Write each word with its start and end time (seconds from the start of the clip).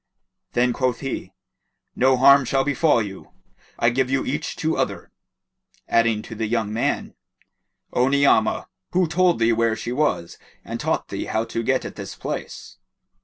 Then 0.53 0.73
quoth 0.73 1.01
he, 1.01 1.31
"No 1.95 2.17
harm 2.17 2.43
shall 2.43 2.63
befall 2.63 3.03
you, 3.03 3.33
I 3.77 3.91
give 3.91 4.09
you 4.09 4.25
each 4.25 4.55
to 4.55 4.75
other;" 4.75 5.11
adding 5.87 6.23
to 6.23 6.33
the 6.33 6.47
young 6.47 6.73
man, 6.73 7.13
"O 7.93 8.07
Ni'amah, 8.07 8.65
who 8.93 9.05
told 9.07 9.37
thee 9.37 9.53
where 9.53 9.75
she 9.75 9.91
was 9.91 10.39
and 10.65 10.79
taught 10.79 11.09
thee 11.09 11.25
how 11.25 11.43
to 11.45 11.61
get 11.61 11.85
at 11.85 11.97
this 11.97 12.15
place?" 12.15 12.77